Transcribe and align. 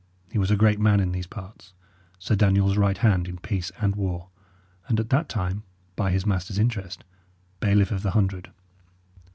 He 0.31 0.39
was 0.39 0.49
a 0.49 0.55
great 0.55 0.79
man 0.79 0.99
in 0.99 1.11
these 1.11 1.27
parts; 1.27 1.73
Sir 2.17 2.35
Daniel's 2.35 2.75
right 2.75 2.97
hand 2.97 3.27
in 3.27 3.37
peace 3.37 3.71
and 3.79 3.95
war, 3.95 4.29
and 4.87 4.99
at 4.99 5.11
that 5.11 5.29
time, 5.29 5.61
by 5.95 6.09
his 6.09 6.25
master's 6.25 6.57
interest, 6.57 7.03
bailiff 7.59 7.91
of 7.91 8.01
the 8.01 8.09
hundred. 8.09 8.49